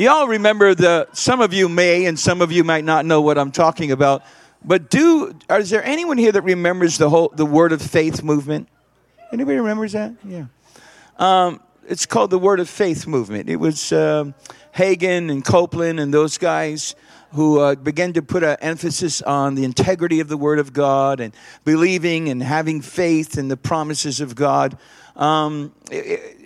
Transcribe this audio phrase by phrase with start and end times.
[0.00, 3.36] Y'all remember the, some of you may and some of you might not know what
[3.36, 4.22] I'm talking about.
[4.64, 8.70] But do, is there anyone here that remembers the whole, the word of faith movement?
[9.30, 10.14] Anybody remembers that?
[10.24, 10.46] Yeah.
[11.18, 13.50] Um, it's called the Word of Faith movement.
[13.50, 14.34] It was um,
[14.74, 16.94] Hagin and Copeland and those guys
[17.32, 21.20] who uh, began to put an emphasis on the integrity of the Word of God
[21.20, 21.34] and
[21.66, 24.78] believing and having faith in the promises of God.
[25.14, 25.74] Um,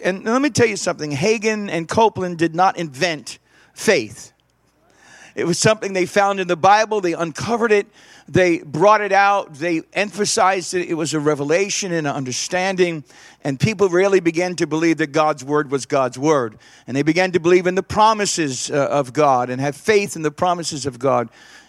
[0.02, 3.39] and let me tell you something Hagin and Copeland did not invent
[3.74, 4.33] faith.
[5.34, 7.88] It was something they found in the Bible, they uncovered it,
[8.28, 10.88] they brought it out, they emphasized it.
[10.88, 13.05] It was a revelation and an understanding,
[13.42, 16.56] and people really began to believe that God's word was God's word.
[16.87, 20.22] And they began to believe in the promises uh, of God and have faith in
[20.22, 21.28] the promises of God.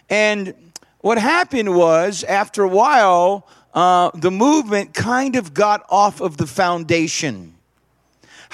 [0.10, 0.54] And
[1.00, 6.48] what happened was, after a while, uh, the movement kind of got off of the
[6.48, 7.55] foundation.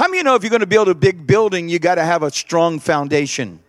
[0.01, 1.93] How many of you know if you're going to build a big building, you got
[1.93, 3.59] to have a strong foundation?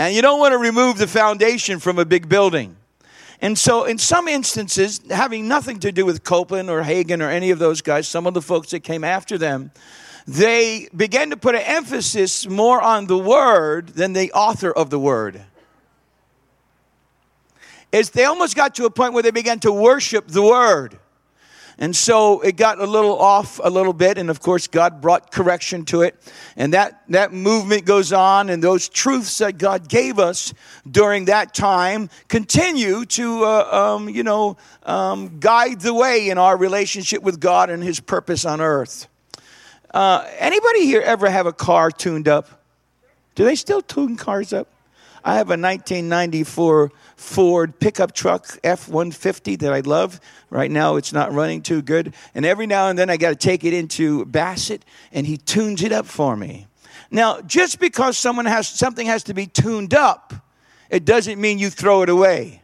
[0.00, 2.74] And you don't want to remove the foundation from a big building.
[3.40, 7.52] And so, in some instances, having nothing to do with Copeland or Hagin or any
[7.52, 9.70] of those guys, some of the folks that came after them,
[10.26, 14.98] they began to put an emphasis more on the word than the author of the
[14.98, 15.40] word.
[17.92, 20.98] It's, they almost got to a point where they began to worship the word.
[21.78, 25.32] And so it got a little off a little bit, and of course, God brought
[25.32, 26.14] correction to it.
[26.56, 30.54] And that, that movement goes on, and those truths that God gave us
[30.88, 36.56] during that time continue to, uh, um, you know, um, guide the way in our
[36.56, 39.08] relationship with God and His purpose on earth.
[39.92, 42.48] Uh, anybody here ever have a car tuned up?
[43.34, 44.68] Do they still tune cars up?
[45.26, 50.20] I have a 1994 Ford pickup truck F 150 that I love.
[50.50, 52.14] Right now, it's not running too good.
[52.34, 55.82] And every now and then, I got to take it into Bassett, and he tunes
[55.82, 56.66] it up for me.
[57.10, 60.34] Now, just because someone has something has to be tuned up,
[60.90, 62.60] it doesn't mean you throw it away.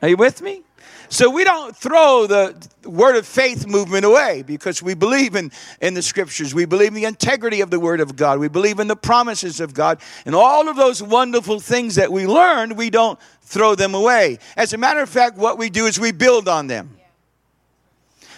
[0.00, 0.62] Are you with me?
[1.10, 5.94] So we don't throw the word of faith movement away because we believe in, in
[5.94, 6.54] the scriptures.
[6.54, 8.38] We believe in the integrity of the word of God.
[8.38, 10.00] We believe in the promises of God.
[10.26, 14.38] And all of those wonderful things that we learned, we don't throw them away.
[14.56, 16.98] As a matter of fact, what we do is we build on them.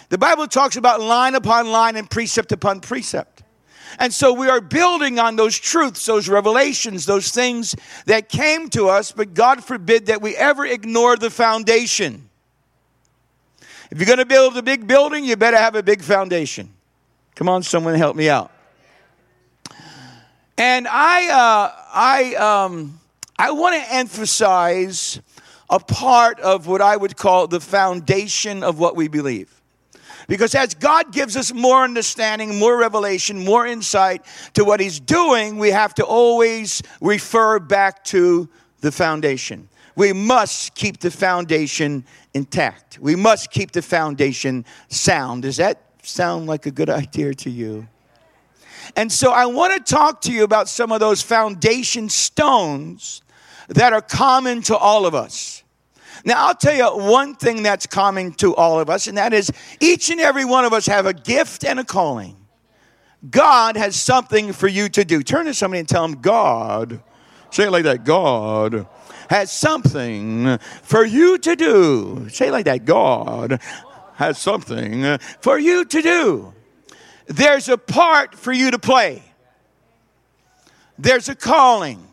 [0.07, 3.43] The Bible talks about line upon line and precept upon precept.
[3.99, 8.87] And so we are building on those truths, those revelations, those things that came to
[8.87, 12.29] us, but God forbid that we ever ignore the foundation.
[13.91, 16.73] If you're going to build a big building, you better have a big foundation.
[17.35, 18.49] Come on, someone help me out.
[20.57, 22.99] And I, uh, I, um,
[23.37, 25.19] I want to emphasize
[25.69, 29.61] a part of what I would call the foundation of what we believe.
[30.29, 34.23] Because as God gives us more understanding, more revelation, more insight
[34.53, 38.47] to what He's doing, we have to always refer back to
[38.79, 39.67] the foundation.
[39.95, 42.99] We must keep the foundation intact.
[42.99, 45.43] We must keep the foundation sound.
[45.43, 47.87] Does that sound like a good idea to you?
[48.95, 53.21] And so I want to talk to you about some of those foundation stones
[53.67, 55.63] that are common to all of us.
[56.25, 59.51] Now, I'll tell you one thing that's common to all of us, and that is
[59.79, 62.37] each and every one of us have a gift and a calling.
[63.29, 65.23] God has something for you to do.
[65.23, 67.01] Turn to somebody and tell them, God,
[67.49, 68.87] say it like that, God
[69.31, 72.27] has something for you to do.
[72.27, 73.61] Say like that God
[74.15, 76.53] has something for you to do.
[77.27, 79.23] There's a part for you to play,
[80.99, 82.05] there's a calling,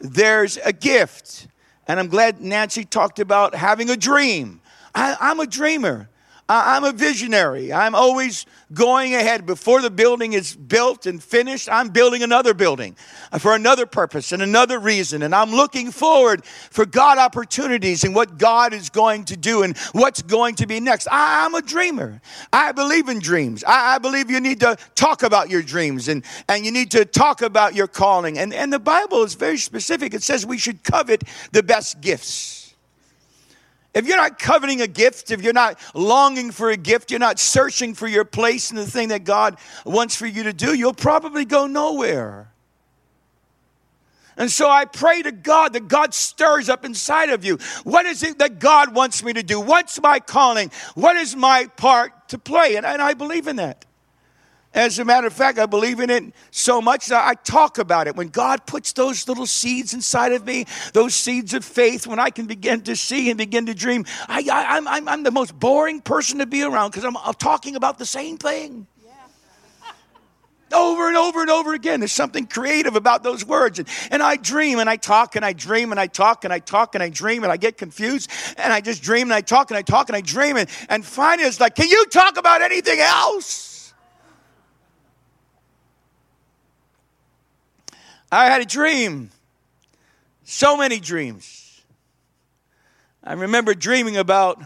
[0.00, 1.46] there's a gift.
[1.86, 4.60] And I'm glad Nancy talked about having a dream.
[4.96, 6.08] I, am a dreamer.
[6.48, 7.72] I'm a visionary.
[7.72, 9.46] I'm always going ahead.
[9.46, 12.96] Before the building is built and finished, I'm building another building
[13.38, 15.22] for another purpose and another reason.
[15.22, 19.76] And I'm looking forward for God opportunities and what God is going to do and
[19.92, 21.06] what's going to be next.
[21.10, 22.20] I, am a dreamer.
[22.52, 23.64] I believe in dreams.
[23.64, 27.04] I, I, believe you need to talk about your dreams and, and you need to
[27.04, 28.38] talk about your calling.
[28.38, 30.12] And, and the Bible is very specific.
[30.12, 32.61] It says we should covet the best gifts.
[33.94, 37.38] If you're not coveting a gift, if you're not longing for a gift, you're not
[37.38, 40.94] searching for your place in the thing that God wants for you to do, you'll
[40.94, 42.52] probably go nowhere.
[44.36, 47.58] And so I pray to God that God stirs up inside of you.
[47.84, 49.60] What is it that God wants me to do?
[49.60, 50.70] What's my calling?
[50.94, 52.76] What is my part to play?
[52.76, 53.84] And, and I believe in that.
[54.74, 58.06] As a matter of fact, I believe in it so much that I talk about
[58.06, 58.16] it.
[58.16, 60.64] When God puts those little seeds inside of me,
[60.94, 64.40] those seeds of faith, when I can begin to see and begin to dream, I,
[64.40, 67.98] am I'm, I'm the most boring person to be around because I'm, I'm, talking about
[67.98, 68.86] the same thing.
[70.72, 72.00] over and over and over again.
[72.00, 73.78] There's something creative about those words.
[73.78, 76.60] And, and I dream and I talk and I dream and I talk and I
[76.60, 79.70] talk and I dream and I get confused and I just dream and I talk
[79.70, 80.56] and I talk and I dream.
[80.56, 83.71] And, and finally it's like, can you talk about anything else?
[88.32, 89.30] I had a dream.
[90.42, 91.82] So many dreams.
[93.22, 94.60] I remember dreaming about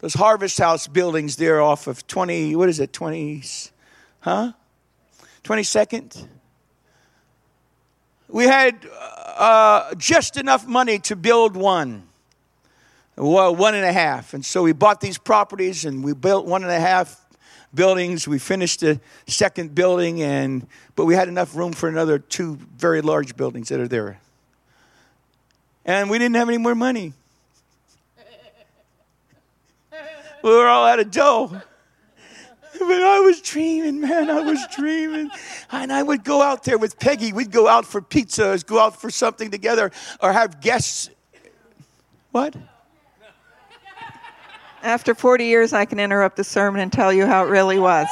[0.00, 3.42] those harvest house buildings there off of 20, what is it, 20,
[4.18, 4.52] huh?
[5.44, 6.26] 22nd.
[8.28, 12.08] We had uh, just enough money to build one,
[13.16, 14.34] well, one and a half.
[14.34, 17.23] And so we bought these properties and we built one and a half
[17.74, 18.28] buildings.
[18.28, 20.66] We finished the second building, and
[20.96, 24.18] but we had enough room for another two very large buildings that are there.
[25.84, 27.12] And we didn't have any more money.
[30.42, 31.62] We were all out of dough.
[32.78, 34.28] But I was dreaming, man.
[34.28, 35.30] I was dreaming.
[35.70, 37.32] And I would go out there with Peggy.
[37.32, 39.90] We'd go out for pizzas, go out for something together,
[40.20, 41.08] or have guests.
[42.32, 42.56] What?
[44.84, 48.06] After 40 years, I can interrupt the sermon and tell you how it really was.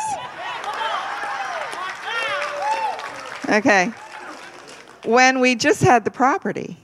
[3.51, 3.93] Okay.
[5.05, 6.79] When we just had the property,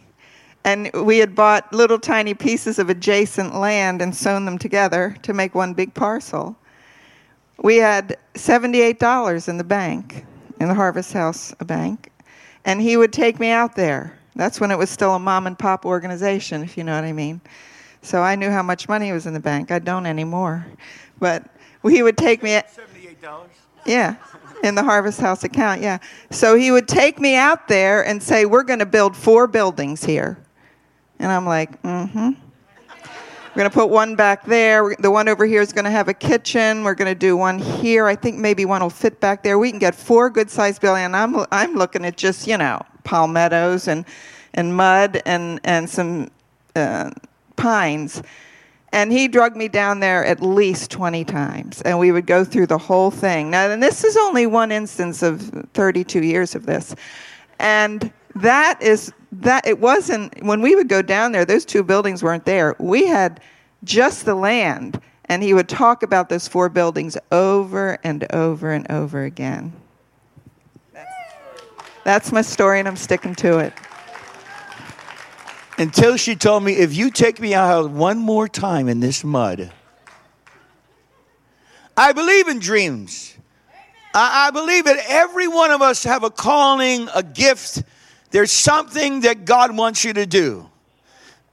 [0.65, 5.33] and we had bought little tiny pieces of adjacent land and sewn them together to
[5.33, 6.55] make one big parcel.
[7.63, 10.27] We had $78 in the bank,
[10.61, 12.13] in the Harvest House bank,
[12.67, 14.19] and he would take me out there.
[14.37, 17.13] That's when it was still a mom and pop organization, if you know what I
[17.13, 17.41] mean.
[18.03, 19.71] So I knew how much money was in the bank.
[19.71, 20.67] I don't anymore.
[21.19, 21.45] But
[21.83, 22.51] he would take me.
[22.51, 23.47] $78?
[23.87, 24.17] Yeah,
[24.63, 25.99] in the Harvest House account, yeah.
[26.31, 30.05] So he would take me out there and say, We're going to build four buildings
[30.05, 30.39] here.
[31.19, 32.31] And I'm like, Mm hmm.
[33.59, 34.95] We're going to put one back there.
[35.01, 36.85] The one over here is going to have a kitchen.
[36.85, 38.07] We're going to do one here.
[38.07, 39.59] I think maybe one will fit back there.
[39.59, 41.07] We can get four good sized buildings.
[41.07, 44.05] And I'm, I'm looking at just, you know, palmettos and,
[44.55, 46.31] and mud and, and some
[46.77, 47.11] uh,
[47.59, 48.23] pines.
[48.91, 51.83] And he drugged me down there at least 20 times.
[51.83, 53.51] And we would go through the whole thing.
[53.51, 55.43] Now, and this is only one instance of
[55.75, 56.95] 32 years of this.
[57.59, 62.23] And that is that it wasn't when we would go down there those two buildings
[62.23, 63.41] weren't there we had
[63.85, 68.91] just the land and he would talk about those four buildings over and over and
[68.91, 69.73] over again
[70.93, 71.11] that's,
[72.05, 73.73] that's my story and i'm sticking to it
[75.79, 79.71] Until she told me, if you take me out one more time in this mud,
[81.97, 83.37] I believe in dreams.
[84.13, 87.85] I, I believe that every one of us have a calling, a gift.
[88.33, 90.69] There's something that God wants you to do.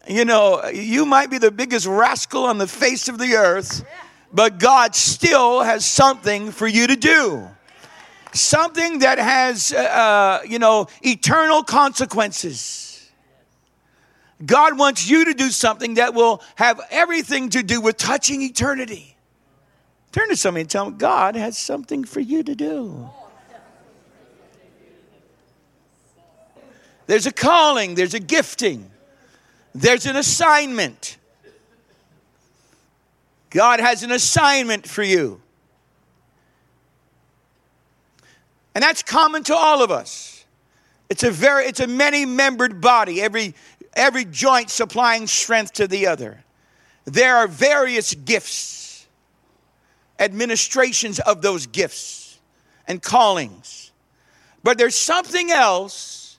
[0.08, 3.86] You know, you might be the biggest rascal on the face of the earth,
[4.34, 7.48] but God still has something for you to do.
[8.34, 12.95] Something that has, uh, you know, eternal consequences.
[14.44, 19.16] God wants you to do something that will have everything to do with touching eternity.
[20.12, 23.10] Turn to somebody and tell them, God has something for you to do.
[27.08, 28.90] There's a calling, there's a gifting,
[29.74, 31.18] there's an assignment.
[33.52, 35.42] God has an assignment for you.
[38.74, 40.44] And that's common to all of us.
[41.10, 43.54] It's a very it's a many-membered body, every
[43.96, 46.44] every joint supplying strength to the other.
[47.06, 49.08] There are various gifts,
[50.20, 52.40] administrations of those gifts
[52.88, 53.92] and callings.
[54.64, 56.38] But there's something else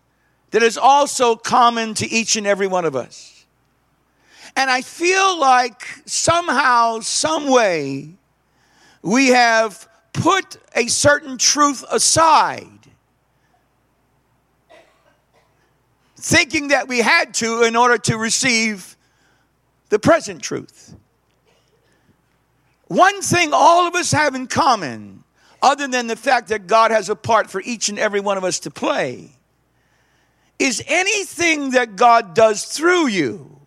[0.51, 3.45] that is also common to each and every one of us.
[4.57, 8.09] And I feel like somehow, some way,
[9.03, 12.76] we have put a certain truth aside
[16.17, 18.97] thinking that we had to in order to receive
[19.89, 20.95] the present truth.
[22.89, 25.25] One thing all of us have in common,
[25.61, 28.45] other than the fact that God has a part for each and every one of
[28.45, 29.31] us to play,
[30.59, 33.61] is anything that God does through you,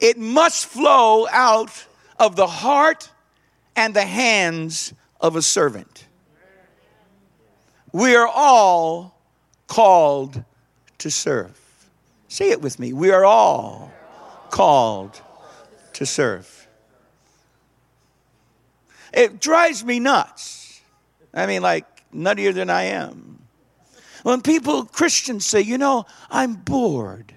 [0.00, 1.86] it must flow out
[2.18, 3.10] of the heart
[3.76, 6.06] and the hands of a servant.
[7.92, 9.20] We are all
[9.66, 10.44] called
[11.04, 11.60] to serve.
[12.28, 12.94] Say it with me.
[12.94, 13.92] We are all
[14.48, 15.20] called
[15.92, 16.66] to serve.
[19.12, 20.80] It drives me nuts.
[21.34, 23.38] I mean, like, nuttier than I am.
[24.22, 27.34] When people, Christians, say, you know, I'm bored.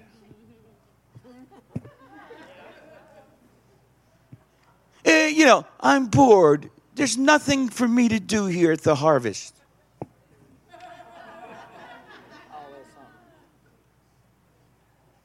[5.04, 6.70] Eh, you know, I'm bored.
[6.94, 9.57] There's nothing for me to do here at the harvest.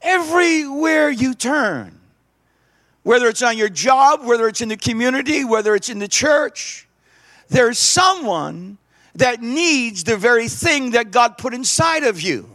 [0.04, 1.98] Everywhere you turn,
[3.02, 6.86] whether it's on your job, whether it's in the community, whether it's in the church,
[7.48, 8.78] there's someone
[9.16, 12.48] that needs the very thing that God put inside of you.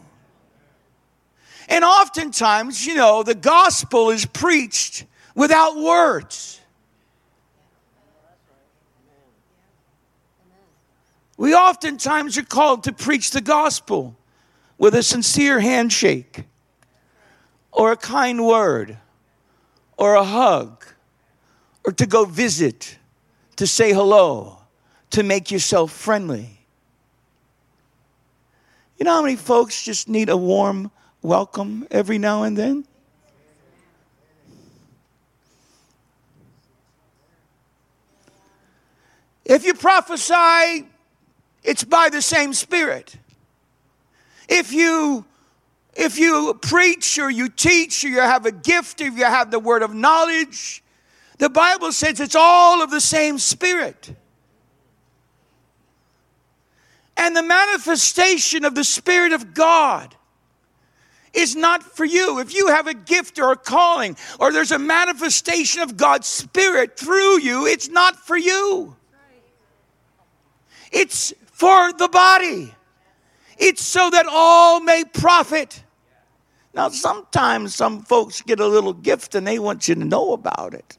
[1.67, 6.59] And oftentimes, you know, the gospel is preached without words.
[11.37, 14.17] We oftentimes are called to preach the gospel
[14.77, 16.43] with a sincere handshake
[17.79, 18.97] or a kind word
[19.95, 20.85] or a hug
[21.85, 22.97] or to go visit,
[23.55, 24.57] to say hello,
[25.11, 26.59] to make yourself friendly.
[28.97, 32.85] You know how many folks just need a warm welcome every now and then?
[39.45, 40.85] If you prophesy,
[41.63, 43.15] it's by the same Spirit.
[44.49, 45.23] If you
[45.95, 49.59] if you preach or you teach or you have a gift, if you have the
[49.59, 50.83] word of knowledge,
[51.37, 54.13] the Bible says it's all of the same Spirit.
[57.17, 60.15] And the manifestation of the Spirit of God
[61.33, 62.39] is not for you.
[62.39, 66.97] If you have a gift or a calling, or there's a manifestation of God's Spirit
[66.97, 68.95] through you, it's not for you.
[70.91, 72.73] It's for the body.
[73.59, 75.83] It's so that all may profit.
[76.73, 80.73] Now, sometimes some folks get a little gift and they want you to know about
[80.73, 80.97] it.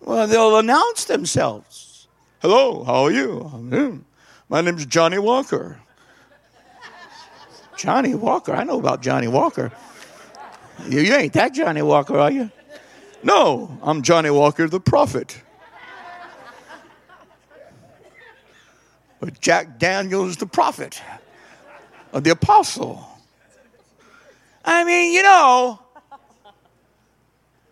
[0.00, 2.08] Well, they'll announce themselves.
[2.40, 3.40] Hello, how are you?
[3.40, 3.98] Hmm.
[4.48, 5.80] My name's Johnny Walker.
[7.76, 8.54] Johnny Walker?
[8.54, 9.70] I know about Johnny Walker.
[10.88, 12.50] You, you ain't that Johnny Walker, are you?
[13.22, 15.42] No, I'm Johnny Walker the prophet.
[19.40, 21.00] Jack Daniels the prophet,
[22.12, 23.06] or the apostle.
[24.64, 25.80] I mean, you know,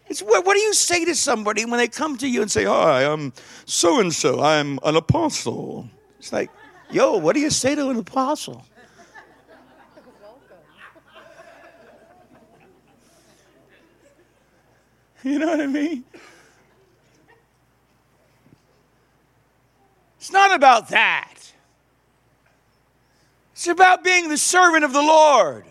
[0.06, 2.64] it's what, what do you say to somebody when they come to you and say,
[2.64, 3.32] Hi, I'm
[3.64, 5.88] so and so, I'm an apostle?
[6.18, 6.50] It's like,
[6.90, 8.64] yo, what do you say to an apostle?
[15.24, 16.04] You know what I mean?
[20.18, 21.33] It's not about that.
[23.54, 25.64] It's about being the servant of the Lord.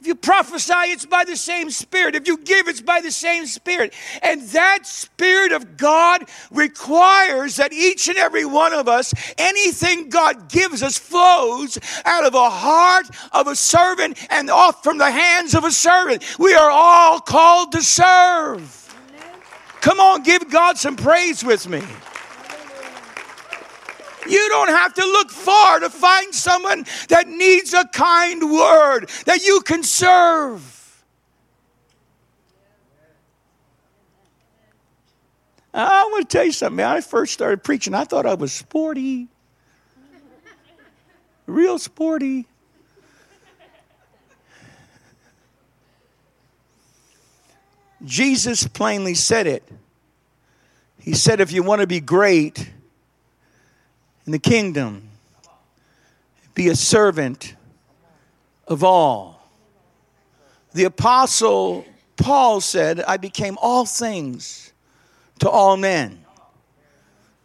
[0.00, 2.14] If you prophesy, it's by the same Spirit.
[2.14, 3.92] If you give, it's by the same Spirit.
[4.22, 10.48] And that Spirit of God requires that each and every one of us, anything God
[10.48, 15.54] gives us, flows out of a heart of a servant and off from the hands
[15.54, 16.38] of a servant.
[16.38, 18.80] We are all called to serve.
[19.82, 21.82] Come on, give God some praise with me.
[24.28, 29.44] You don't have to look far to find someone that needs a kind word that
[29.44, 30.70] you can serve.
[35.72, 36.84] I want to tell you something.
[36.84, 39.28] I first started preaching, I thought I was sporty.
[41.46, 42.46] Real sporty.
[48.04, 49.62] Jesus plainly said it.
[50.98, 52.70] He said, if you want to be great,
[54.26, 55.08] in the kingdom.
[56.54, 57.54] Be a servant
[58.66, 59.40] of all.
[60.72, 61.84] The apostle
[62.16, 64.72] Paul said, I became all things
[65.40, 66.24] to all men.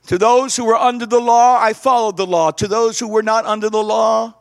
[0.07, 2.51] To those who were under the law, I followed the law.
[2.51, 4.35] To those who were not under the law,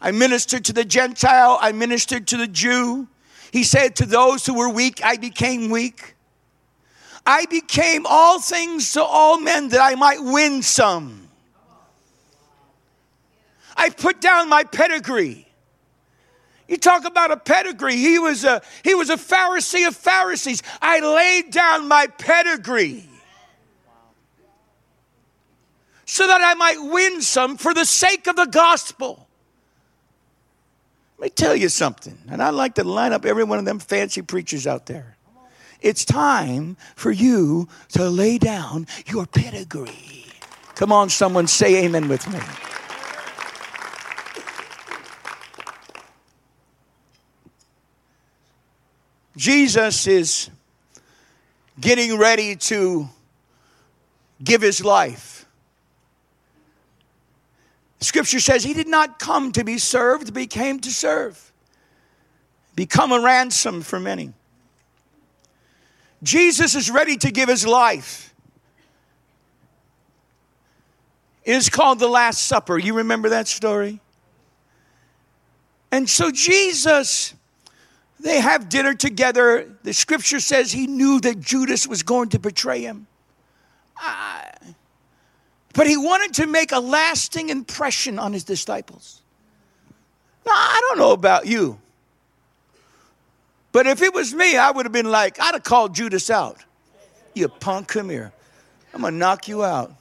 [0.00, 3.06] I ministered to the Gentile, I ministered to the Jew.
[3.52, 6.11] He said, To those who were weak, I became weak.
[7.24, 11.28] I became all things to all men that I might win some.
[13.76, 15.46] I put down my pedigree.
[16.68, 17.96] You talk about a pedigree.
[17.96, 20.62] He was a, he was a Pharisee of Pharisees.
[20.80, 23.08] I laid down my pedigree
[26.06, 29.28] so that I might win some for the sake of the gospel.
[31.18, 33.78] Let me tell you something, and I'd like to line up every one of them
[33.78, 35.16] fancy preachers out there.
[35.82, 40.26] It's time for you to lay down your pedigree.
[40.76, 42.38] Come on, someone say amen with me.
[49.36, 50.50] Jesus is
[51.80, 53.08] getting ready to
[54.42, 55.46] give his life.
[58.00, 61.52] Scripture says he did not come to be served, but he came to serve,
[62.76, 64.32] become a ransom for many.
[66.22, 68.34] Jesus is ready to give his life.
[71.44, 72.78] It is called the Last Supper.
[72.78, 74.00] You remember that story?
[75.90, 77.34] And so Jesus,
[78.20, 79.76] they have dinner together.
[79.82, 83.06] The scripture says he knew that Judas was going to betray him.
[83.98, 84.50] Ah.
[85.74, 89.22] but he wanted to make a lasting impression on his disciples.
[90.44, 91.78] Now, I don't know about you,
[93.72, 96.58] but if it was me, I would have been like, I'd have called Judas out.
[97.34, 98.32] You punk, come here.
[98.92, 99.92] I'm going to knock you out.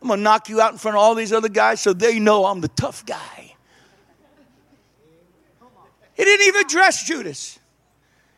[0.00, 2.18] I'm going to knock you out in front of all these other guys so they
[2.18, 3.54] know I'm the tough guy.
[6.14, 7.58] He didn't even address Judas.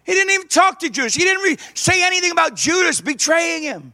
[0.04, 1.14] He didn't even talk to Judas.
[1.14, 3.92] He didn't re- say anything about Judas betraying him.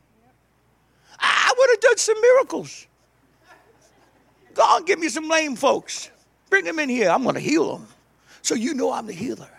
[1.18, 2.86] I would have done some miracles.
[4.54, 6.10] Go God, give me some lame folks.
[6.48, 7.10] Bring them in here.
[7.10, 7.86] I'm going to heal them.
[8.42, 9.50] So you know I'm the healer.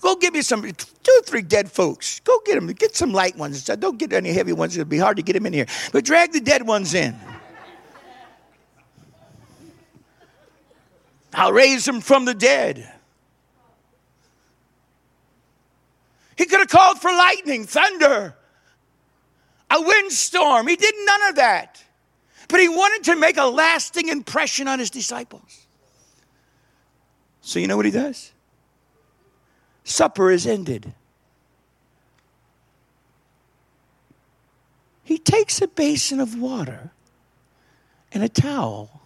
[0.00, 2.20] Go get me some two, three dead folks.
[2.20, 2.66] Go get them.
[2.68, 3.64] Get some light ones.
[3.64, 4.76] Don't get any heavy ones.
[4.76, 5.66] It'll be hard to get them in here.
[5.92, 7.14] But drag the dead ones in.
[11.32, 12.90] I'll raise them from the dead.
[16.36, 18.34] He could have called for lightning, thunder,
[19.70, 20.66] a windstorm.
[20.66, 21.84] He did none of that.
[22.48, 25.66] But he wanted to make a lasting impression on his disciples.
[27.40, 28.32] So you know what he does?
[29.84, 30.92] Supper is ended.
[35.02, 36.92] He takes a basin of water
[38.12, 39.00] and a towel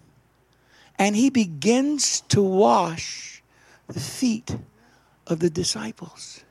[0.99, 3.43] and he begins to wash
[3.89, 4.57] the feet
[5.27, 6.45] of the disciples.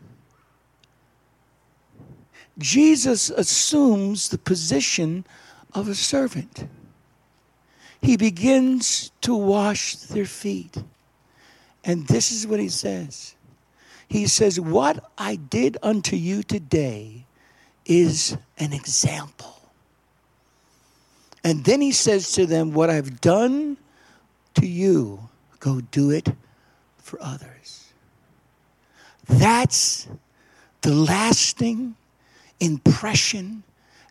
[2.58, 5.26] Jesus assumes the position
[5.74, 6.68] of a servant.
[8.02, 10.84] He begins to wash their feet.
[11.84, 13.36] And this is what he says
[14.08, 17.26] He says, What I did unto you today
[17.86, 19.60] is an example.
[21.44, 23.78] And then he says to them, What I've done
[24.56, 25.30] to you,
[25.60, 26.30] go do it
[26.98, 27.94] for others.
[29.28, 30.08] That's
[30.82, 31.96] the lasting
[32.60, 33.64] impression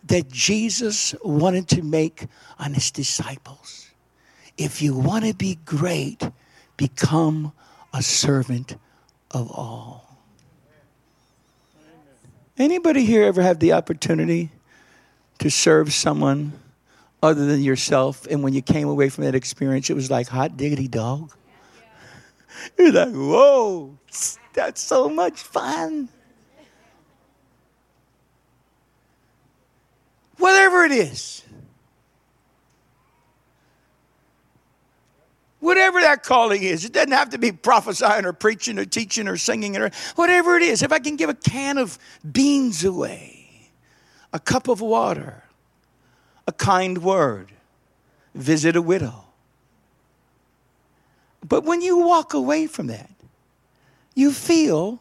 [0.04, 2.26] that Jesus wanted to make
[2.58, 3.90] on his disciples.
[4.58, 6.28] If you want to be great,
[6.76, 7.52] become
[7.92, 8.76] a servant
[9.30, 10.18] of all.
[12.58, 14.50] Anybody here ever have the opportunity
[15.38, 16.52] to serve someone
[17.22, 20.56] other than yourself and when you came away from that experience it was like hot
[20.56, 21.32] diggity dog?
[22.78, 23.98] You're like, "Whoa,
[24.52, 26.08] that's so much fun."
[30.36, 31.42] Whatever it is.
[35.60, 39.36] Whatever that calling is, it doesn't have to be prophesying or preaching or teaching or
[39.38, 40.82] singing or whatever it is.
[40.82, 41.98] If I can give a can of
[42.30, 43.70] beans away,
[44.32, 45.42] a cup of water,
[46.46, 47.52] a kind word,
[48.34, 49.24] visit a widow.
[51.46, 53.10] But when you walk away from that,
[54.14, 55.00] you feel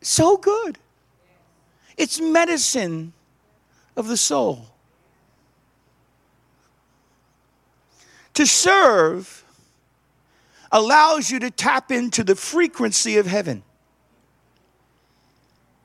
[0.00, 0.78] so good.
[1.98, 3.12] It's medicine
[3.96, 4.66] of the soul.
[8.36, 9.44] To serve
[10.70, 13.62] allows you to tap into the frequency of heaven.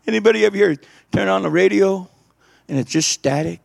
[0.05, 0.75] Anybody ever here
[1.13, 2.09] turn on the radio
[2.67, 3.61] and it's just static?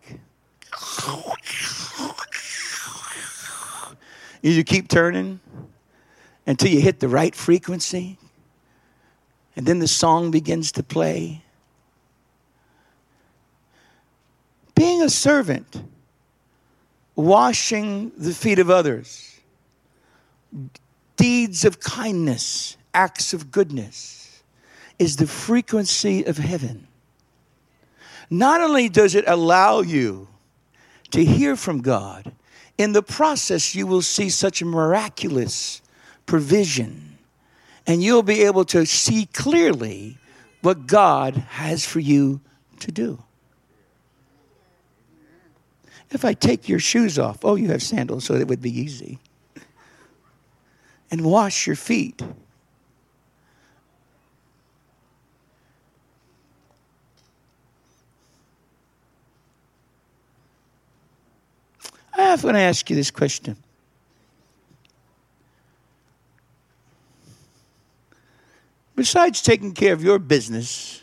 [4.41, 5.41] You keep turning
[6.47, 8.19] until you hit the right frequency,
[9.57, 11.43] and then the song begins to play.
[14.77, 15.83] Being a servant
[17.17, 19.41] washing the feet of others,
[21.17, 24.43] deeds of kindness, acts of goodness,
[24.99, 26.87] is the frequency of heaven.
[28.31, 30.29] Not only does it allow you
[31.11, 32.33] to hear from God,
[32.79, 35.81] in the process, you will see such miraculous
[36.27, 37.17] provision,
[37.87, 40.19] and you'll be able to see clearly
[40.61, 42.41] what God has for you
[42.81, 43.23] to do.
[46.11, 49.19] If I take your shoes off, oh, you have sandals, so it would be easy.
[51.11, 52.23] And wash your feet.
[62.37, 63.57] I'm going to ask you this question.
[68.95, 71.03] Besides taking care of your business,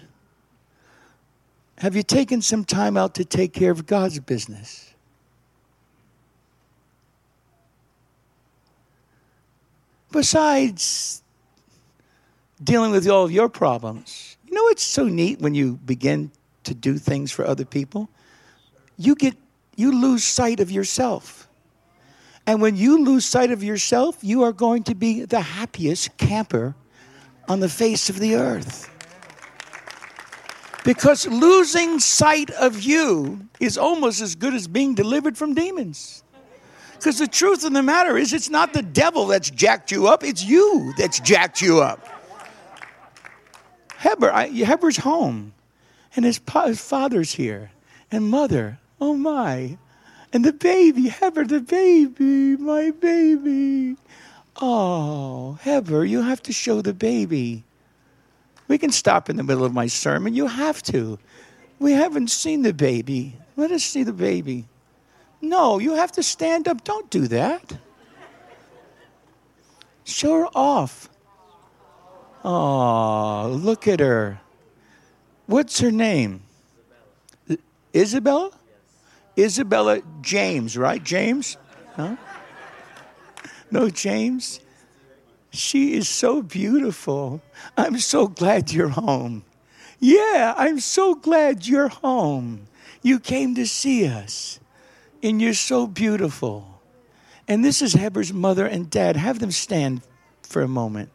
[1.79, 4.92] have you taken some time out to take care of God's business?
[10.13, 11.21] Besides
[12.63, 16.31] dealing with all of your problems, you know it's so neat when you begin
[16.63, 18.07] to do things for other people?
[18.97, 19.35] You get
[19.75, 21.49] you lose sight of yourself.
[22.45, 26.75] And when you lose sight of yourself, you are going to be the happiest camper
[27.49, 28.89] on the face of the earth.
[30.83, 36.22] Because losing sight of you is almost as good as being delivered from demons.
[37.03, 40.23] Because the truth of the matter is, it's not the devil that's jacked you up,
[40.23, 41.99] it's you that's jacked you up.
[43.99, 45.53] Heber, I, Heber's home,
[46.15, 47.71] and his, his father's here,
[48.09, 48.79] and mother.
[49.01, 49.77] Oh my.
[50.31, 53.97] And the baby, Heber, the baby, my baby.
[54.61, 57.65] Oh, Heber, you have to show the baby.
[58.69, 60.35] We can stop in the middle of my sermon.
[60.35, 61.19] You have to.
[61.79, 63.35] We haven't seen the baby.
[63.57, 64.67] Let us see the baby.
[65.43, 66.85] No, you have to stand up.
[66.85, 67.73] Don't do that.
[70.05, 71.09] Show her off.
[72.45, 74.39] Oh, look at her.
[75.45, 76.43] What's her name?
[77.93, 78.51] Isabella?
[79.37, 81.03] Isabella James, right?
[81.03, 81.57] James?
[81.97, 82.15] Huh?
[83.69, 84.61] No, James?
[85.51, 87.41] She is so beautiful.
[87.75, 89.43] I'm so glad you're home.
[89.99, 92.67] Yeah, I'm so glad you're home.
[93.01, 94.59] You came to see us,
[95.23, 96.81] and you're so beautiful.
[97.47, 99.15] And this is Heber's mother and dad.
[99.15, 100.01] Have them stand
[100.43, 101.09] for a moment.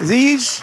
[0.00, 0.62] These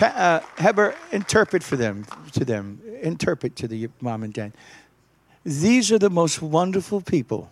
[0.00, 4.52] uh, Heber, interpret for them, to them, interpret to the mom and dad.
[5.44, 7.50] These are the most wonderful people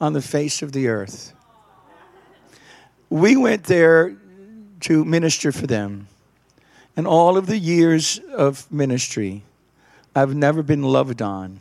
[0.00, 1.32] on the face of the earth.
[3.08, 4.16] We went there
[4.80, 6.08] to minister for them.
[6.96, 9.44] And all of the years of ministry,
[10.14, 11.60] I've never been loved on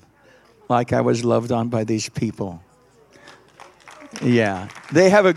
[0.67, 2.61] like I was loved on by these people.
[4.21, 4.69] Yeah.
[4.91, 5.35] They have a,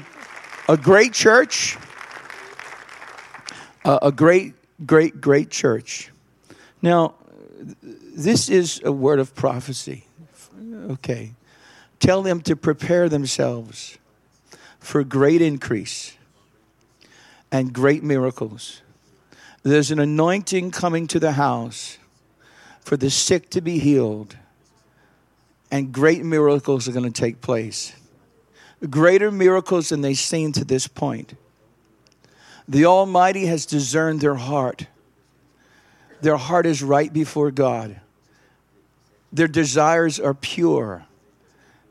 [0.69, 1.77] a great church
[3.85, 6.11] a, a great, great, great church.
[6.81, 7.15] Now,
[7.83, 10.05] this is a word of prophecy.
[10.91, 11.35] Okay.
[12.01, 13.99] Tell them to prepare themselves
[14.81, 16.17] for great increase
[17.51, 18.83] and great miracles.
[19.63, 21.99] There's an anointing coming to the house
[22.81, 24.37] for the sick to be healed,
[25.71, 27.93] and great miracles are going to take place.
[28.91, 31.35] Greater miracles than they've seen to this point.
[32.67, 34.87] The Almighty has discerned their heart.
[36.21, 38.01] Their heart is right before God.
[39.33, 41.07] Their desires are pure.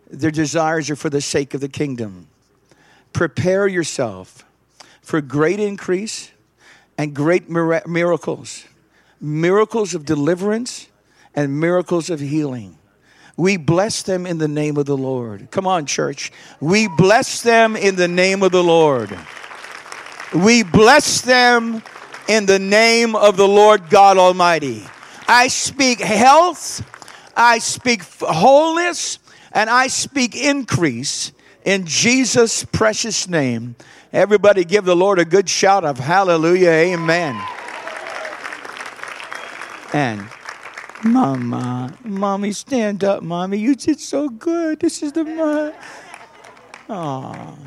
[0.09, 2.27] Their desires are for the sake of the kingdom.
[3.13, 4.45] Prepare yourself
[5.01, 6.31] for great increase
[7.01, 8.63] and great miracles
[9.19, 10.87] miracles of deliverance
[11.33, 12.77] and miracles of healing.
[13.37, 15.49] We bless them in the name of the Lord.
[15.49, 16.31] Come on, church.
[16.59, 19.17] We bless them in the name of the Lord.
[20.35, 21.81] We bless them
[22.27, 24.83] in the name of the Lord God Almighty.
[25.27, 26.83] I speak health,
[27.35, 29.17] I speak wholeness,
[29.53, 31.31] and I speak increase
[31.63, 33.75] in Jesus' precious name.
[34.13, 37.41] Everybody give the Lord a good shout of hallelujah, amen.
[39.93, 40.27] And
[41.03, 43.57] Mama, Mommy, stand up, Mommy.
[43.57, 44.79] You did so good.
[44.79, 45.73] This is the mom.
[46.89, 47.57] Aw,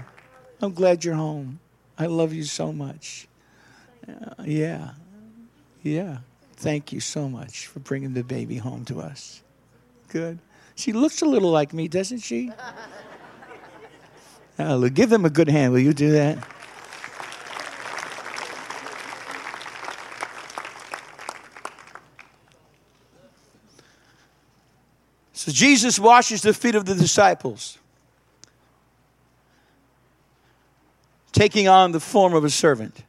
[0.60, 1.58] I'm glad you're home.
[1.98, 3.28] I love you so much.
[4.08, 4.90] Uh, yeah.
[5.82, 6.18] Yeah.
[6.56, 9.42] Thank you so much for bringing the baby home to us.
[10.08, 10.38] Good.
[10.76, 12.50] She looks a little like me, doesn't she?
[14.58, 15.72] Uh, give them a good hand.
[15.72, 16.38] Will you do that?
[25.32, 27.78] So Jesus washes the feet of the disciples.
[31.34, 33.02] taking on the form of a servant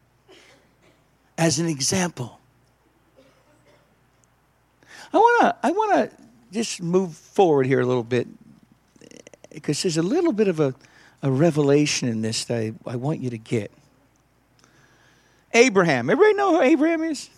[1.38, 2.40] as an example.
[5.14, 6.18] I want to I want to
[6.52, 8.28] just move forward here a little bit
[9.54, 10.74] because there's a little bit of a,
[11.22, 13.72] a revelation in this that I, I want you to get.
[15.54, 16.10] Abraham.
[16.10, 17.30] Everybody know who Abraham is?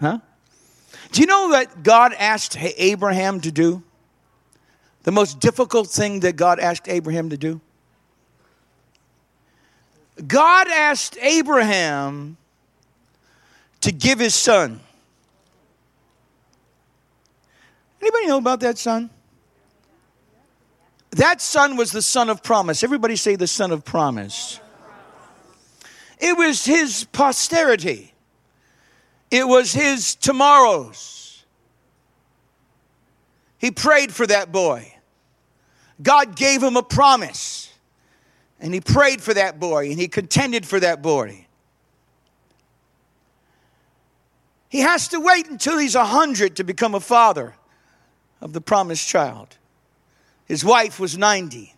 [0.00, 0.18] Huh?
[1.12, 3.82] Do you know that God asked Abraham to do?
[5.02, 7.60] The most difficult thing that God asked Abraham to do?
[10.26, 12.36] God asked Abraham
[13.80, 14.80] to give his son.
[18.00, 19.10] Anybody know about that son?
[21.10, 22.84] That son was the son of promise.
[22.84, 24.60] Everybody say the son of promise.
[26.18, 28.12] It was his posterity.
[29.30, 31.44] It was his tomorrows.
[33.58, 34.94] He prayed for that boy.
[36.02, 37.72] God gave him a promise.
[38.60, 41.46] And he prayed for that boy and he contended for that boy.
[44.68, 47.54] He has to wait until he's 100 to become a father
[48.40, 49.57] of the promised child.
[50.48, 51.74] His wife was 90.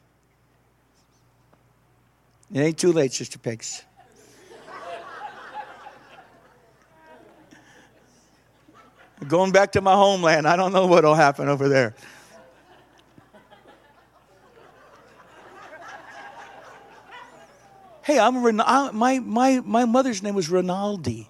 [2.52, 3.82] It ain't too late, Sister Pegs.
[9.26, 11.94] Going back to my homeland, I don't know what'll happen over there.
[18.02, 21.28] Hey, I'm I, my, my, my mother's name was Rinaldi.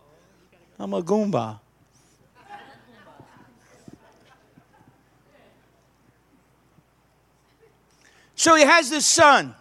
[0.79, 1.61] I'm a Goomba.
[8.41, 9.55] So he has this son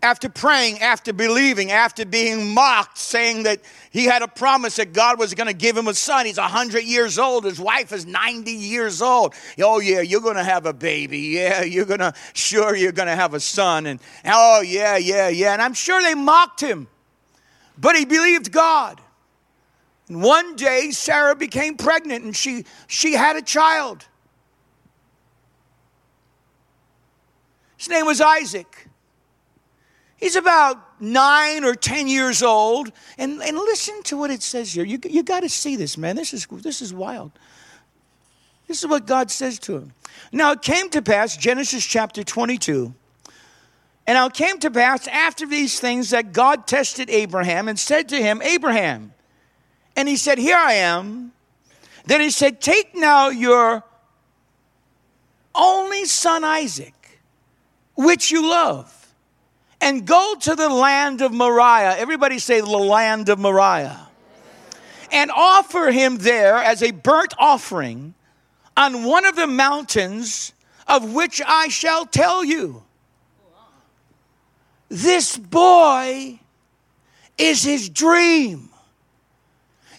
[0.00, 5.18] after praying, after believing, after being mocked, saying that he had a promise that God
[5.18, 6.24] was going to give him a son.
[6.24, 7.44] He's 100 years old.
[7.44, 9.34] His wife is 90 years old.
[9.60, 11.18] Oh, yeah, you're going to have a baby.
[11.18, 13.86] Yeah, you're going to, sure, you're going to have a son.
[13.86, 15.52] And, oh, yeah, yeah, yeah.
[15.52, 16.86] And I'm sure they mocked him,
[17.76, 19.00] but he believed God.
[20.06, 24.06] And one day, Sarah became pregnant and she, she had a child.
[27.84, 28.88] His name was Isaac.
[30.16, 32.90] He's about nine or ten years old.
[33.18, 34.86] And, and listen to what it says here.
[34.86, 36.16] You, you got to see this, man.
[36.16, 37.32] This is, this is wild.
[38.68, 39.92] This is what God says to him.
[40.32, 42.94] Now it came to pass, Genesis chapter 22.
[44.06, 48.08] And now it came to pass after these things that God tested Abraham and said
[48.08, 49.12] to him, Abraham.
[49.94, 51.32] And he said, Here I am.
[52.06, 53.84] Then he said, Take now your
[55.54, 56.93] only son Isaac,
[57.94, 58.90] which you love
[59.80, 61.96] and go to the land of Moriah.
[61.98, 64.08] Everybody say the land of Moriah.
[65.12, 68.14] And offer him there as a burnt offering
[68.76, 70.52] on one of the mountains
[70.88, 72.82] of which I shall tell you.
[74.88, 76.40] This boy
[77.36, 78.70] is his dream.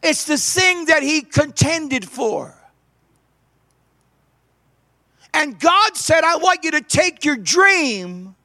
[0.01, 2.54] It's the thing that he contended for.
[5.35, 8.35] And God said, I want you to take your dream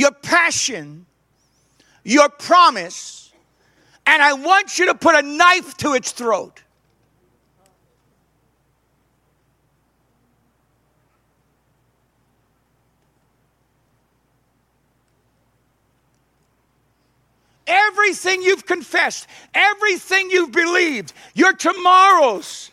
[0.00, 1.04] your passion,
[2.04, 3.32] your promise,
[4.06, 6.62] and I want you to put a knife to its throat.
[17.66, 22.70] Everything you've confessed, everything you've believed, your tomorrows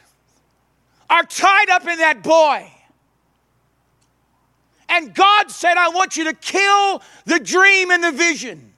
[1.10, 2.72] are tied up in that boy.
[4.90, 8.74] And God said, I want you to kill the dream and the vision.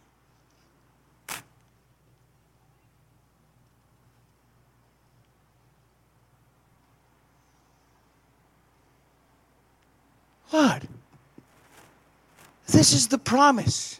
[10.49, 10.83] What?
[12.67, 13.99] This is the promise.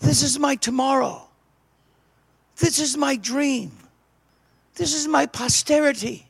[0.00, 1.26] This is my tomorrow.
[2.56, 3.72] This is my dream.
[4.74, 6.26] This is my posterity.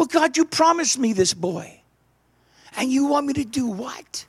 [0.00, 1.78] Well, God, you promised me this boy.
[2.78, 4.24] And you want me to do what?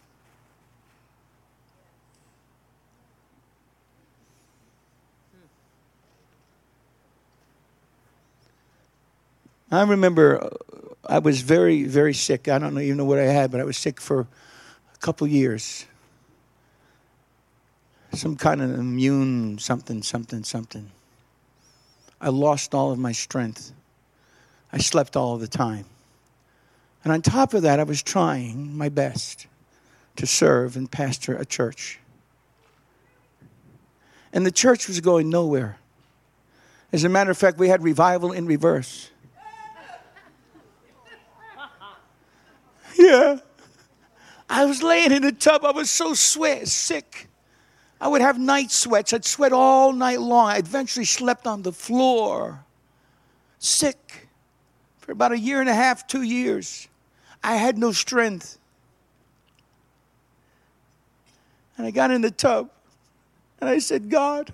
[9.72, 10.50] I remember uh,
[11.08, 12.50] I was very, very sick.
[12.50, 14.28] I don't even know what I had, but I was sick for
[14.94, 15.86] a couple years.
[18.12, 20.92] Some kind of immune something, something, something.
[22.20, 23.72] I lost all of my strength.
[24.74, 25.86] I slept all the time.
[27.04, 29.48] And on top of that, I was trying my best
[30.18, 32.00] to serve and pastor a church.
[34.34, 35.78] And the church was going nowhere.
[36.94, 39.10] As a matter of fact, we had revival in reverse.
[42.98, 43.40] Yeah.
[44.48, 45.64] I was laying in the tub.
[45.64, 47.30] I was so sweat, sick.
[48.02, 49.14] I would have night sweats.
[49.14, 50.50] I'd sweat all night long.
[50.50, 52.64] I eventually slept on the floor,
[53.60, 54.21] sick,
[55.12, 56.88] for about a year and a half, two years.
[57.44, 58.58] I had no strength.
[61.76, 62.70] And I got in the tub
[63.60, 64.54] and I said, God,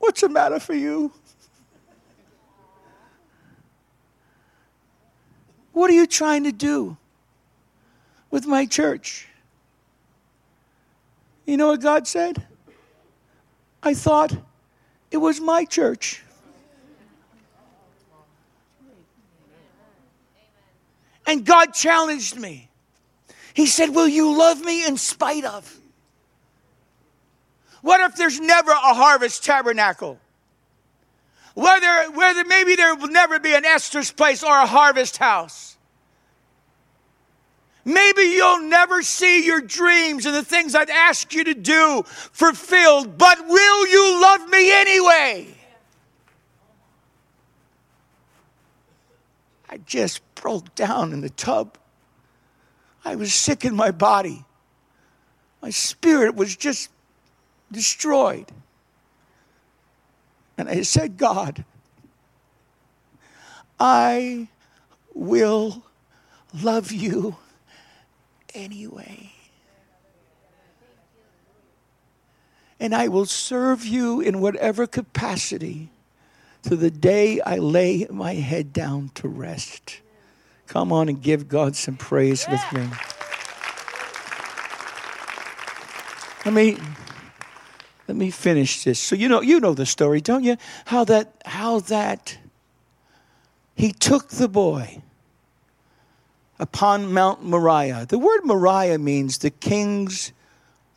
[0.00, 1.12] what's the matter for you?
[5.72, 6.96] What are you trying to do
[8.32, 9.28] with my church?
[11.46, 12.44] You know what God said?
[13.84, 14.36] I thought
[15.12, 16.24] it was my church.
[21.26, 22.68] And God challenged me.
[23.54, 25.78] He said, Will you love me in spite of?
[27.82, 30.18] What if there's never a harvest tabernacle?
[31.54, 35.76] Whether, whether maybe there will never be an Esther's place or a harvest house.
[37.84, 43.18] Maybe you'll never see your dreams and the things I'd ask you to do fulfilled,
[43.18, 45.46] but will you love me anyway?
[49.72, 51.78] I just broke down in the tub.
[53.06, 54.44] I was sick in my body.
[55.62, 56.90] My spirit was just
[57.70, 58.52] destroyed.
[60.58, 61.64] And I said, God,
[63.80, 64.48] I
[65.14, 65.82] will
[66.52, 67.36] love you
[68.54, 69.32] anyway.
[72.78, 75.88] And I will serve you in whatever capacity
[76.62, 80.00] to the day I lay my head down to rest.
[80.66, 82.88] Come on and give God some praise with me.
[86.44, 86.78] Let me
[88.08, 88.98] let me finish this.
[88.98, 90.56] So you know you know the story, don't you?
[90.86, 92.38] How that how that
[93.74, 95.02] he took the boy
[96.58, 98.06] upon Mount Moriah.
[98.08, 100.32] The word Moriah means the king's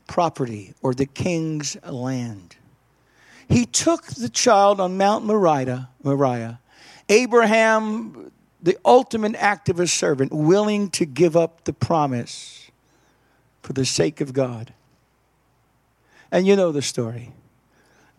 [0.07, 2.55] property or the king's land.
[3.47, 6.59] He took the child on Mount Moriah, Moriah.
[7.09, 8.31] Abraham,
[8.61, 12.71] the ultimate act of a servant, willing to give up the promise
[13.61, 14.73] for the sake of God.
[16.31, 17.31] And you know the story.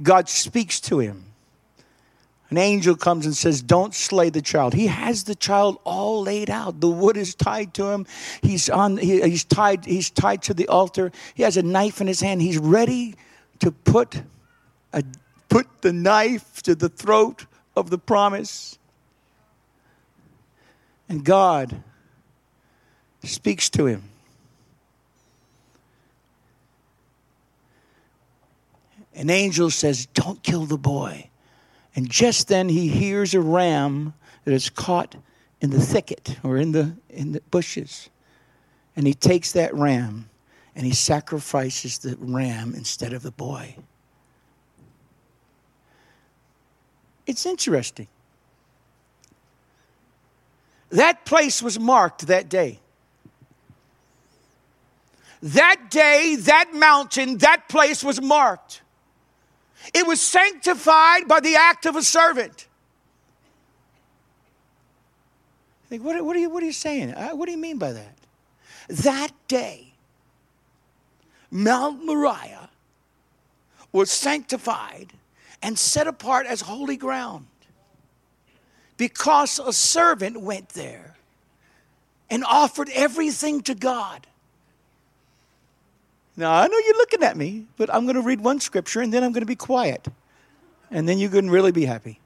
[0.02, 1.24] God speaks to him.
[2.50, 4.72] An angel comes and says, Don't slay the child.
[4.72, 6.80] He has the child all laid out.
[6.80, 8.06] The wood is tied to him.
[8.40, 11.10] He's, on, he, he's, tied, he's tied to the altar.
[11.34, 12.40] He has a knife in his hand.
[12.40, 13.16] He's ready
[13.58, 14.22] to put,
[14.96, 15.04] a,
[15.48, 18.78] put the knife to the throat of the promise.
[21.08, 21.84] And God
[23.22, 24.02] speaks to him.
[29.14, 31.30] An angel says, Don't kill the boy.
[31.94, 35.16] And just then he hears a ram that is caught
[35.60, 38.10] in the thicket or in the, in the bushes.
[38.94, 40.28] And he takes that ram
[40.74, 43.76] and he sacrifices the ram instead of the boy.
[47.26, 48.08] It's interesting.
[50.90, 52.78] That place was marked that day.
[55.42, 58.82] That day, that mountain, that place was marked.
[59.92, 62.66] It was sanctified by the act of a servant.
[65.88, 67.14] think, what, what, are you, what are you saying?
[67.14, 68.16] Uh, what do you mean by that?
[68.88, 69.92] That day,
[71.50, 72.70] Mount Moriah
[73.92, 75.12] was sanctified
[75.62, 77.46] and set apart as holy ground
[78.96, 81.16] because a servant went there
[82.30, 84.26] and offered everything to God.
[86.36, 89.12] Now, I know you're looking at me, but I'm going to read one scripture and
[89.12, 90.06] then I'm going to be quiet.
[90.90, 92.20] And then you can really be happy.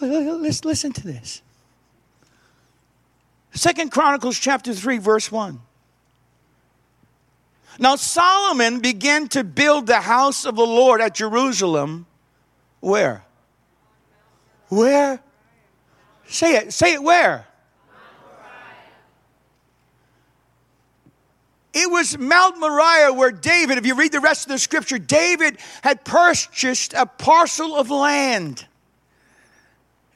[0.00, 1.42] Let's listen to this.
[3.52, 5.60] Second Chronicles chapter 3, verse 1.
[7.78, 12.06] Now Solomon began to build the house of the Lord at Jerusalem.
[12.80, 13.24] Where?
[14.68, 15.20] Where?
[16.26, 16.72] Say it.
[16.72, 17.46] Say it where?
[21.72, 25.58] It was Mount Moriah where David, if you read the rest of the scripture, David
[25.82, 28.66] had purchased a parcel of land.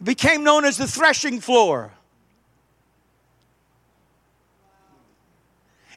[0.00, 1.92] It became known as the threshing floor.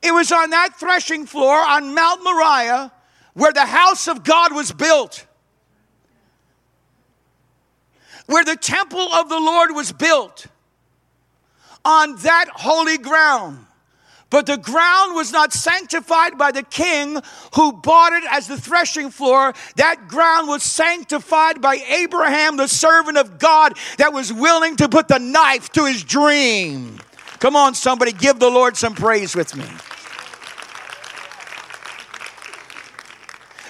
[0.05, 2.91] It was on that threshing floor on Mount Moriah
[3.33, 5.25] where the house of God was built,
[8.27, 10.45] where the temple of the Lord was built
[11.83, 13.65] on that holy ground.
[14.29, 17.19] But the ground was not sanctified by the king
[17.55, 19.53] who bought it as the threshing floor.
[19.77, 25.07] That ground was sanctified by Abraham, the servant of God, that was willing to put
[25.07, 26.99] the knife to his dream.
[27.39, 29.65] Come on, somebody, give the Lord some praise with me.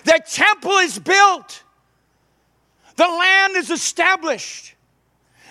[0.06, 1.64] The temple is built,
[2.95, 4.72] the land is established.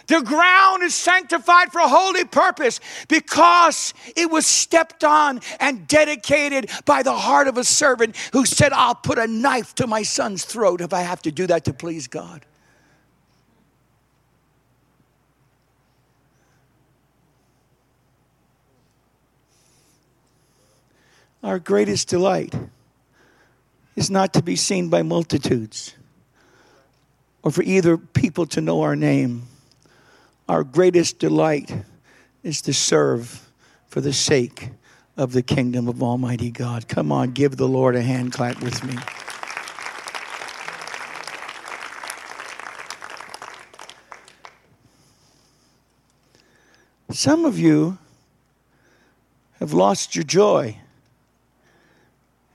[0.06, 2.78] The ground is sanctified for a holy purpose
[3.08, 8.74] because it was stepped on and dedicated by the heart of a servant who said,
[8.74, 11.72] I'll put a knife to my son's throat if I have to do that to
[11.72, 12.44] please God.
[21.42, 22.54] Our greatest delight
[23.96, 25.94] is not to be seen by multitudes
[27.42, 29.46] or for either people to know our name
[30.48, 31.72] our greatest delight
[32.42, 33.48] is to serve
[33.86, 34.70] for the sake
[35.16, 36.86] of the kingdom of Almighty God.
[36.86, 38.96] Come on, give the Lord a hand clap with me.
[47.10, 47.96] Some of you
[49.60, 50.76] have lost your joy.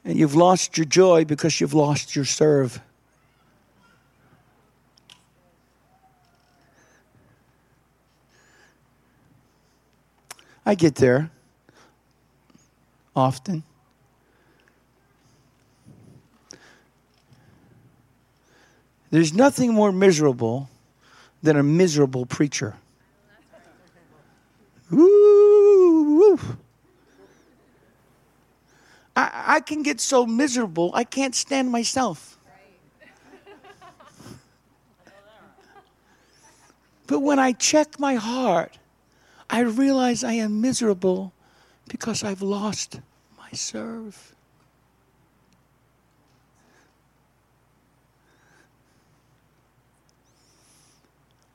[0.10, 2.82] And you've lost your joy because you've lost your serve.
[10.66, 11.30] I get there
[13.16, 13.62] often.
[19.12, 20.72] There's nothing more miserable
[21.43, 22.76] than a miserable preacher.
[24.91, 26.39] Ooh.
[29.20, 32.38] I, I can get so miserable, I can't stand myself.
[37.05, 38.78] But when I check my heart,
[39.49, 41.34] I realize I am miserable
[41.89, 43.01] because I've lost
[43.38, 44.36] my serve.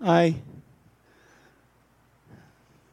[0.03, 0.35] I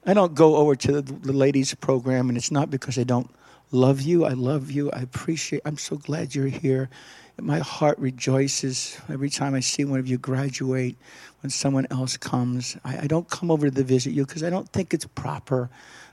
[0.05, 3.30] I don't go over to the, ladies program and it's not because I don't
[3.72, 4.26] love you.
[4.26, 4.91] I love you.
[4.91, 6.89] I appreciate I'm so glad you're here.
[7.39, 10.95] My heart rejoices every time I see one of you graduate,
[11.41, 12.78] when someone else comes.
[12.84, 15.69] I, I don't come over to visit you because I don't think it's proper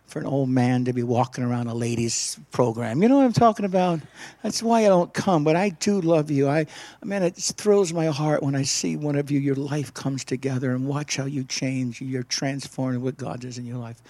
[0.07, 3.03] for an old man to be walking around a ladies program.
[3.03, 4.01] You know what I'm talking about?
[4.43, 6.49] That's why I don't come, but I do love you.
[6.49, 6.65] I
[7.05, 10.71] man, it thrills my heart when I see one of you, your life comes together
[10.73, 14.01] and watch how you change, you're transformed what God does in your life.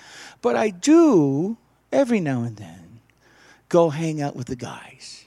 [0.40, 1.56] But I do
[1.90, 2.87] every now and then
[3.68, 5.24] go hang out with the guys.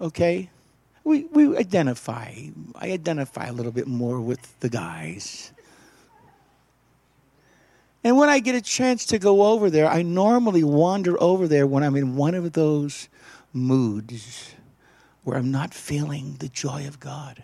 [0.00, 0.50] Okay?
[1.04, 2.34] We we identify.
[2.74, 5.52] I identify a little bit more with the guys.
[8.04, 11.66] And when I get a chance to go over there, I normally wander over there
[11.66, 13.08] when I'm in one of those
[13.52, 14.54] moods
[15.24, 17.42] where I'm not feeling the joy of God.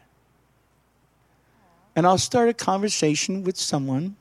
[1.97, 4.16] And I'll start a conversation with someone.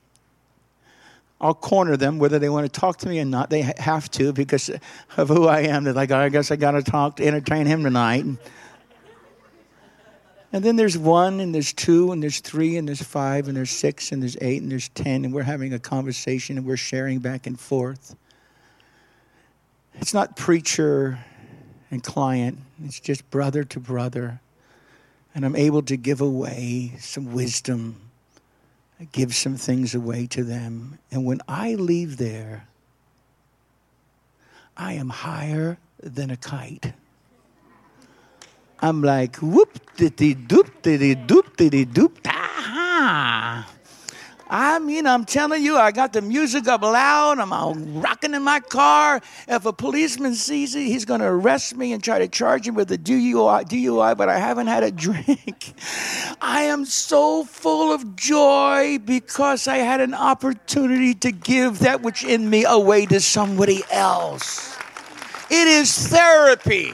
[1.43, 3.49] I'll corner them, whether they want to talk to me or not.
[3.49, 4.71] They have to because
[5.17, 5.83] of who I am.
[5.83, 8.23] They're like, oh, I guess I got to talk to entertain him tonight.
[10.53, 13.71] And then there's one, and there's two, and there's three, and there's five, and there's
[13.71, 17.19] six, and there's eight, and there's ten, and we're having a conversation and we're sharing
[17.19, 18.15] back and forth.
[19.95, 21.19] It's not preacher
[21.91, 24.39] and client, it's just brother to brother.
[25.35, 28.02] And I'm able to give away some wisdom,
[28.99, 30.99] I give some things away to them.
[31.11, 32.67] And when I leave there,
[34.77, 36.93] I am higher than a kite.
[38.79, 43.67] I'm like, whoop, diddy doop, diddy doop, diddy doop, ah.
[44.55, 47.39] I mean, I'm telling you, I got the music up loud.
[47.39, 49.19] I'm rocking in my car.
[49.47, 52.75] If a policeman sees it, he's going to arrest me and try to charge me
[52.75, 55.73] with a DUI, DUI, but I haven't had a drink.
[56.39, 62.23] I am so full of joy because I had an opportunity to give that which
[62.23, 64.77] in me away to somebody else.
[65.49, 66.93] It is therapy.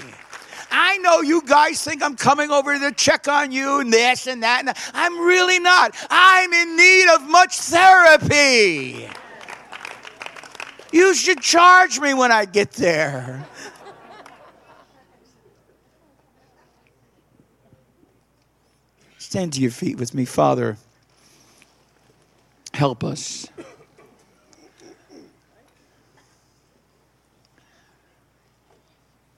[0.72, 4.43] I know you guys think I'm coming over to check on you and this and
[4.43, 4.65] that.
[4.65, 5.95] And I'm really not.
[6.09, 9.09] I'm in need of much therapy.
[10.91, 13.47] You should charge me when I get there.
[19.17, 20.78] Stand to your feet with me, Father.
[22.74, 23.47] Help us.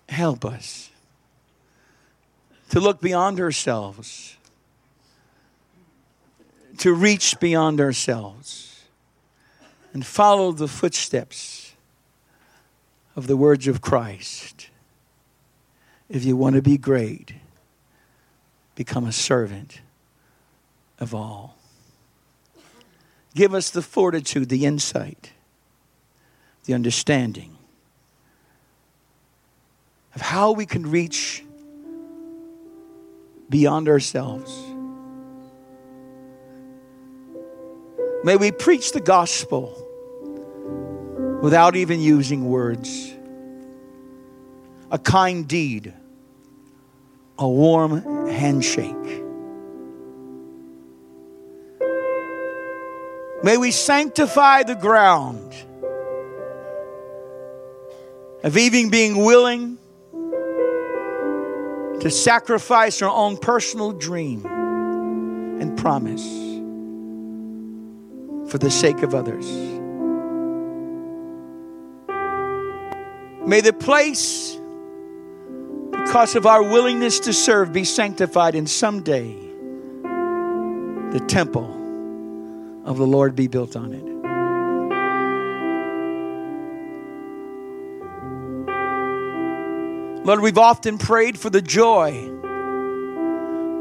[0.08, 0.91] Help us
[2.72, 4.38] to look beyond ourselves,
[6.78, 8.86] to reach beyond ourselves,
[9.92, 11.74] and follow the footsteps
[13.14, 14.70] of the words of Christ.
[16.08, 17.34] If you want to be great,
[18.76, 19.82] become a servant
[20.98, 21.58] of all.
[23.36, 25.34] Give us the fortitude, the insight,
[26.64, 27.58] the understanding
[30.16, 31.44] of how we can reach
[33.52, 34.50] beyond ourselves.
[38.24, 39.78] May we preach the gospel
[41.42, 43.14] without even using words.
[44.90, 45.94] A kind deed,
[47.38, 48.96] a warm handshake.
[53.44, 55.54] May we sanctify the ground
[58.44, 59.78] of even being willing
[62.02, 66.24] to sacrifice our own personal dream and promise
[68.52, 69.46] for the sake of others.
[73.48, 74.60] May the place,
[75.92, 79.34] because of our willingness to serve, be sanctified, and someday
[81.12, 81.70] the temple
[82.84, 84.11] of the Lord be built on it.
[90.24, 92.30] Lord, we've often prayed for the joy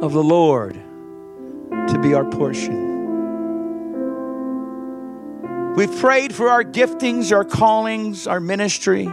[0.00, 2.88] of the Lord to be our portion.
[5.74, 9.06] We've prayed for our giftings, our callings, our ministry,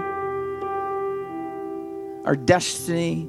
[2.24, 3.28] our destiny.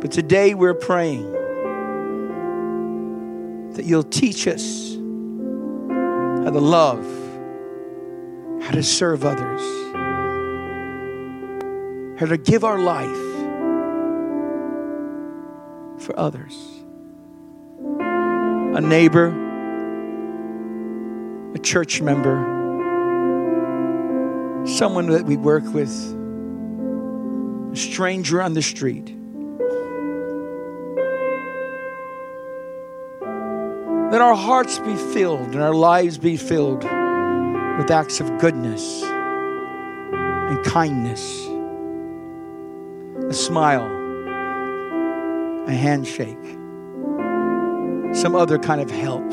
[0.00, 1.30] But today we're praying
[3.74, 4.96] that you'll teach us
[6.44, 7.06] how to love,
[8.60, 9.62] how to serve others,
[12.18, 13.16] how to give our life
[16.02, 16.56] for others.
[18.00, 19.28] A neighbor,
[21.54, 22.36] a church member,
[24.66, 25.90] someone that we work with,
[27.72, 29.14] a stranger on the street.
[34.10, 40.64] Let our hearts be filled and our lives be filled with acts of goodness and
[40.64, 41.46] kindness,
[43.26, 43.84] a smile,
[45.66, 46.36] a handshake,
[48.14, 49.28] some other kind of help.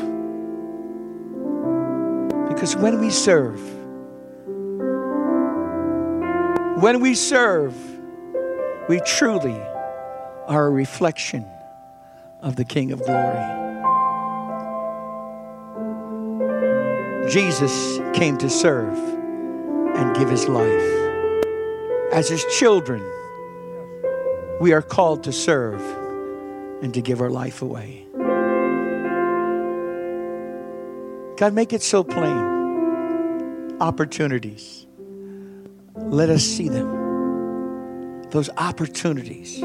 [2.48, 3.60] Because when we serve,
[6.82, 7.74] when we serve,
[8.88, 9.60] we truly
[10.46, 11.46] are a reflection
[12.42, 13.66] of the King of Glory.
[17.28, 18.96] Jesus came to serve
[19.96, 20.92] and give his life.
[22.12, 23.02] As his children,
[24.60, 25.80] we are called to serve
[26.82, 28.06] and to give our life away.
[31.36, 33.76] God, make it so plain.
[33.80, 34.86] Opportunities.
[35.94, 38.30] Let us see them.
[38.30, 39.60] Those opportunities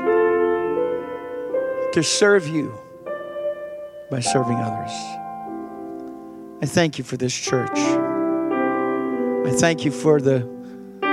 [1.93, 2.77] to serve you
[4.09, 4.91] by serving others.
[6.61, 7.77] I thank you for this church.
[7.77, 10.60] I thank you for the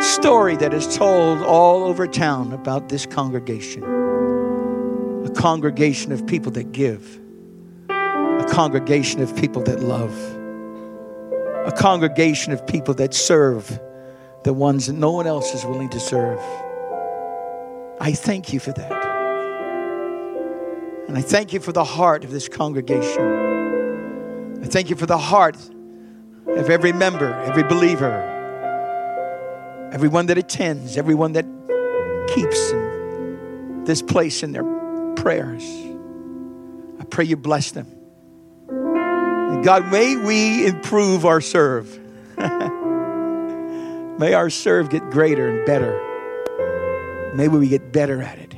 [0.01, 3.82] story that is told all over town about this congregation.
[5.24, 7.20] A congregation of people that give,
[7.90, 10.14] a congregation of people that love,
[11.66, 13.80] a congregation of people that serve
[14.44, 16.40] the ones that no one else is willing to serve.
[18.01, 18.92] I thank you for that.
[21.09, 24.62] And I thank you for the heart of this congregation.
[24.62, 25.57] I thank you for the heart
[26.46, 28.38] of every member, every believer,
[29.93, 31.45] everyone that attends, everyone that
[32.34, 32.72] keeps
[33.86, 34.64] this place in their
[35.14, 35.64] prayers.
[37.01, 37.86] I pray you bless them.
[38.68, 41.99] And God, may we improve our serve.
[44.18, 46.05] may our serve get greater and better.
[47.34, 48.55] May we get better at it.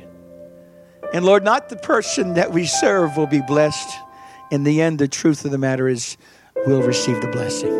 [1.13, 3.89] And Lord, not the person that we serve will be blessed
[4.51, 6.17] in the end, the truth of the matter is
[6.67, 7.71] we'll receive the blessing.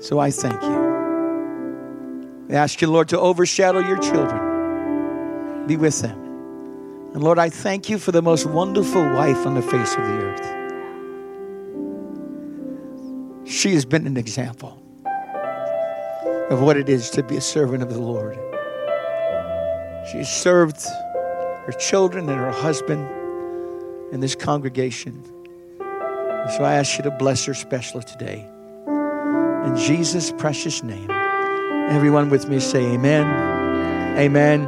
[0.00, 0.85] So I thank you.
[2.48, 5.66] I ask you, Lord, to overshadow your children.
[5.66, 6.16] Be with them.
[7.12, 10.18] And Lord, I thank you for the most wonderful wife on the face of the
[10.22, 10.56] earth.
[13.48, 14.80] She has been an example
[16.50, 18.36] of what it is to be a servant of the Lord.
[20.10, 20.84] She has served
[21.64, 23.08] her children and her husband
[24.12, 25.24] in this congregation.
[25.78, 28.46] So I ask you to bless her special today.
[29.64, 31.15] In Jesus' precious name.
[31.88, 33.26] Everyone with me say amen,
[34.18, 34.64] amen,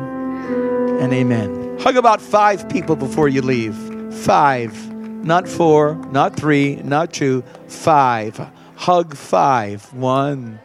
[1.01, 1.79] and amen.
[1.81, 3.77] Hug about five people before you leave.
[4.25, 4.93] Five.
[5.25, 8.41] Not four, not three, not two, five.
[8.77, 9.93] Hug five.
[9.93, 10.61] One,